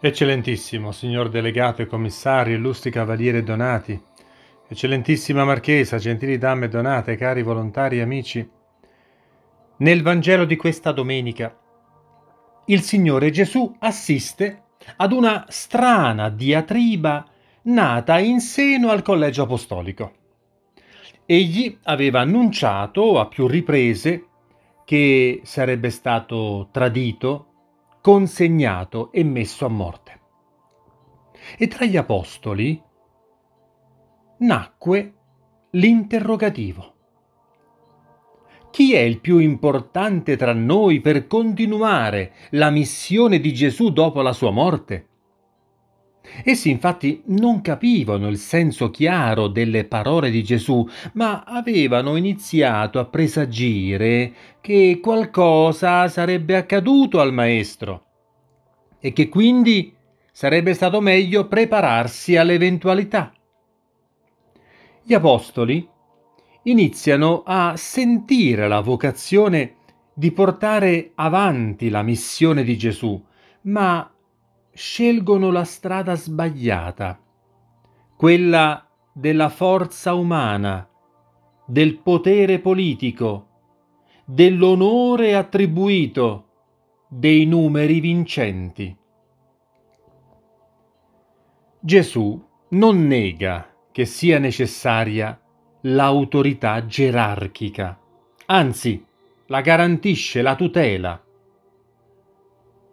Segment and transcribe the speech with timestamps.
[0.00, 4.00] Eccellentissimo, signor delegato e commissario, illustri cavalieri donati,
[4.68, 8.48] eccellentissima marchesa, gentili dame donate, cari volontari e amici,
[9.78, 11.58] nel Vangelo di questa domenica
[12.66, 14.66] il Signore Gesù assiste
[14.98, 17.26] ad una strana diatriba
[17.62, 20.12] nata in seno al collegio apostolico.
[21.26, 24.26] Egli aveva annunciato a più riprese
[24.84, 27.46] che sarebbe stato tradito
[28.08, 30.20] consegnato e messo a morte.
[31.58, 32.82] E tra gli apostoli
[34.38, 35.14] nacque
[35.72, 36.94] l'interrogativo.
[38.70, 44.32] Chi è il più importante tra noi per continuare la missione di Gesù dopo la
[44.32, 45.07] sua morte?
[46.44, 53.06] Essi infatti non capivano il senso chiaro delle parole di Gesù, ma avevano iniziato a
[53.06, 58.04] presagire che qualcosa sarebbe accaduto al Maestro
[59.00, 59.94] e che quindi
[60.32, 63.32] sarebbe stato meglio prepararsi all'eventualità.
[65.02, 65.88] Gli Apostoli
[66.64, 69.74] iniziano a sentire la vocazione
[70.12, 73.24] di portare avanti la missione di Gesù,
[73.62, 74.10] ma
[74.78, 77.20] scelgono la strada sbagliata,
[78.16, 80.88] quella della forza umana,
[81.66, 83.48] del potere politico,
[84.24, 86.44] dell'onore attribuito,
[87.08, 88.96] dei numeri vincenti.
[91.80, 95.40] Gesù non nega che sia necessaria
[95.80, 97.98] l'autorità gerarchica,
[98.46, 99.04] anzi
[99.46, 101.20] la garantisce, la tutela.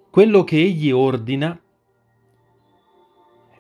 [0.10, 1.60] Quello che egli ordina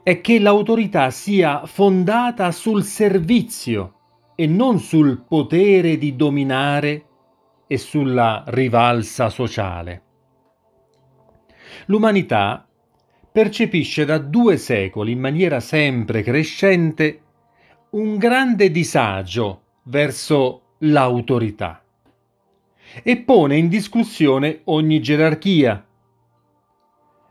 [0.06, 3.94] è che l'autorità sia fondata sul servizio
[4.36, 7.06] e non sul potere di dominare
[7.66, 10.04] e sulla rivalsa sociale.
[11.88, 12.68] L'umanità
[13.32, 17.22] percepisce da due secoli in maniera sempre crescente
[17.94, 21.84] un grande disagio verso l'autorità
[23.02, 25.84] e pone in discussione ogni gerarchia.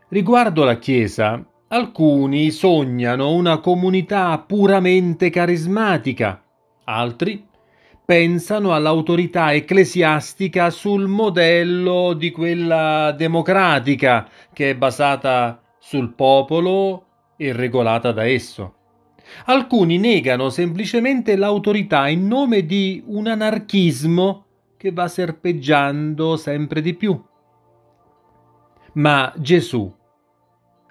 [0.09, 1.41] Riguardo la Chiesa,
[1.75, 6.41] Alcuni sognano una comunità puramente carismatica,
[6.85, 7.45] altri
[8.05, 18.13] pensano all'autorità ecclesiastica sul modello di quella democratica che è basata sul popolo e regolata
[18.13, 18.75] da esso.
[19.47, 24.45] Alcuni negano semplicemente l'autorità in nome di un anarchismo
[24.77, 27.21] che va serpeggiando sempre di più.
[28.93, 29.93] Ma Gesù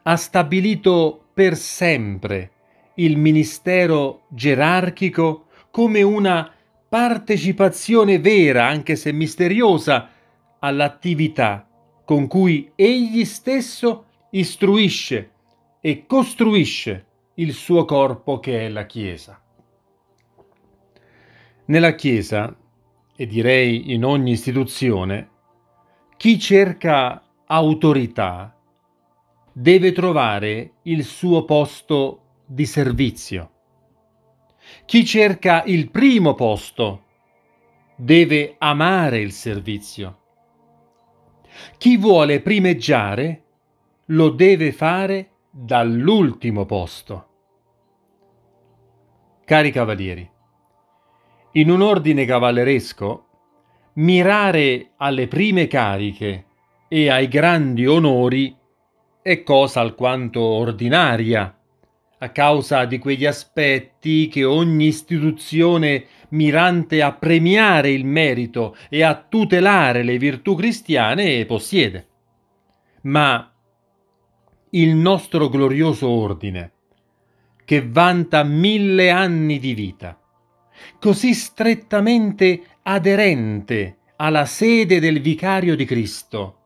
[0.04, 2.50] ha stabilito per sempre
[2.96, 6.50] il ministero gerarchico come una
[6.88, 10.08] partecipazione vera, anche se misteriosa,
[10.60, 11.68] all'attività
[12.04, 15.30] con cui egli stesso istruisce
[15.80, 19.40] e costruisce il suo corpo che è la Chiesa.
[21.66, 22.54] Nella Chiesa,
[23.16, 25.30] e direi in ogni istituzione,
[26.16, 28.53] chi cerca autorità
[29.56, 33.50] deve trovare il suo posto di servizio.
[34.84, 37.02] Chi cerca il primo posto
[37.94, 40.18] deve amare il servizio.
[41.78, 43.42] Chi vuole primeggiare
[44.06, 47.28] lo deve fare dall'ultimo posto.
[49.44, 50.28] Cari cavalieri,
[51.52, 53.26] in un ordine cavalleresco,
[53.94, 56.46] mirare alle prime cariche
[56.88, 58.62] e ai grandi onori
[59.24, 61.58] è cosa alquanto ordinaria,
[62.18, 69.14] a causa di quegli aspetti che ogni istituzione mirante a premiare il merito e a
[69.14, 72.06] tutelare le virtù cristiane possiede.
[73.04, 73.50] Ma
[74.72, 76.72] il nostro glorioso ordine,
[77.64, 80.20] che vanta mille anni di vita,
[81.00, 86.58] così strettamente aderente alla sede del vicario di Cristo,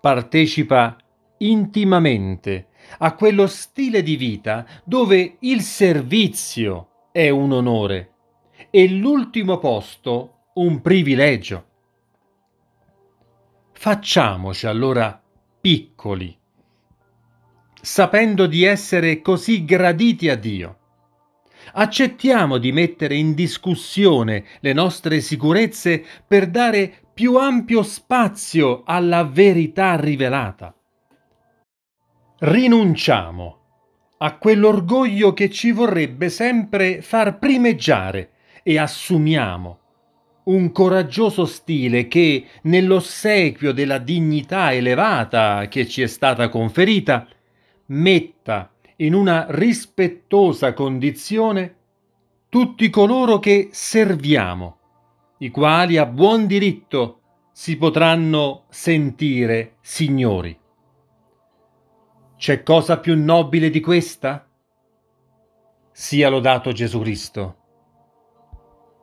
[0.00, 0.96] partecipa
[1.44, 2.68] intimamente
[2.98, 8.12] a quello stile di vita dove il servizio è un onore
[8.70, 11.66] e l'ultimo posto un privilegio.
[13.72, 15.20] Facciamoci allora
[15.60, 16.36] piccoli,
[17.80, 20.78] sapendo di essere così graditi a Dio.
[21.72, 29.96] Accettiamo di mettere in discussione le nostre sicurezze per dare più ampio spazio alla verità
[29.96, 30.74] rivelata
[32.44, 33.58] rinunciamo
[34.18, 38.32] a quell'orgoglio che ci vorrebbe sempre far primeggiare
[38.62, 39.78] e assumiamo
[40.44, 47.26] un coraggioso stile che, nell'ossequio della dignità elevata che ci è stata conferita,
[47.86, 51.76] metta in una rispettosa condizione
[52.50, 54.78] tutti coloro che serviamo,
[55.38, 57.20] i quali a buon diritto
[57.52, 60.58] si potranno sentire signori.
[62.36, 64.46] C'è cosa più nobile di questa?
[65.92, 67.56] Sia lodato Gesù Cristo.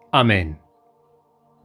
[0.10, 0.61] Amen.